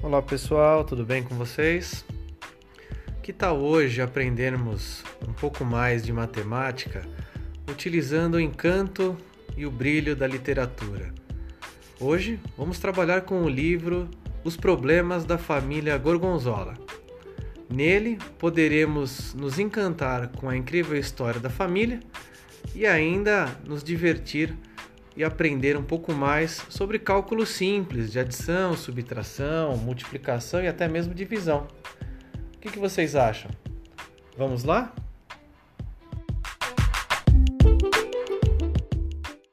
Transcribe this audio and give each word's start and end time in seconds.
Olá 0.00 0.22
pessoal, 0.22 0.84
tudo 0.84 1.04
bem 1.04 1.24
com 1.24 1.34
vocês? 1.34 2.04
Que 3.20 3.32
tal 3.32 3.58
hoje 3.58 4.00
aprendermos 4.00 5.02
um 5.28 5.32
pouco 5.32 5.64
mais 5.64 6.04
de 6.04 6.12
matemática 6.12 7.02
utilizando 7.68 8.34
o 8.34 8.40
encanto 8.40 9.18
e 9.56 9.66
o 9.66 9.70
brilho 9.72 10.14
da 10.14 10.24
literatura? 10.24 11.12
Hoje 11.98 12.38
vamos 12.56 12.78
trabalhar 12.78 13.22
com 13.22 13.42
o 13.42 13.48
livro 13.48 14.08
Os 14.44 14.56
Problemas 14.56 15.24
da 15.24 15.36
Família 15.36 15.98
Gorgonzola. 15.98 16.74
Nele 17.68 18.18
poderemos 18.38 19.34
nos 19.34 19.58
encantar 19.58 20.28
com 20.28 20.48
a 20.48 20.56
incrível 20.56 20.96
história 20.96 21.40
da 21.40 21.50
família 21.50 21.98
e 22.72 22.86
ainda 22.86 23.46
nos 23.66 23.82
divertir 23.82 24.56
e 25.18 25.24
aprender 25.24 25.76
um 25.76 25.82
pouco 25.82 26.12
mais 26.12 26.64
sobre 26.68 26.96
cálculo 26.96 27.44
simples 27.44 28.12
de 28.12 28.20
adição, 28.20 28.76
subtração, 28.76 29.76
multiplicação 29.76 30.62
e 30.62 30.68
até 30.68 30.86
mesmo 30.86 31.12
divisão. 31.12 31.66
O 32.54 32.58
que, 32.60 32.70
que 32.70 32.78
vocês 32.78 33.16
acham? 33.16 33.50
Vamos 34.36 34.62
lá? 34.62 34.94